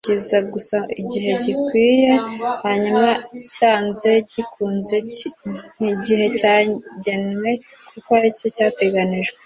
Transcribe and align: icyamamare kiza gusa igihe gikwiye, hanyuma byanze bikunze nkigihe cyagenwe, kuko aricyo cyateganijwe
icyamamare 0.01 0.15
kiza 0.27 0.37
gusa 0.53 0.77
igihe 1.01 1.31
gikwiye, 1.43 2.13
hanyuma 2.63 3.09
byanze 3.49 4.11
bikunze 4.33 4.95
nkigihe 5.79 6.25
cyagenwe, 6.39 7.51
kuko 7.91 8.09
aricyo 8.17 8.47
cyateganijwe 8.57 9.37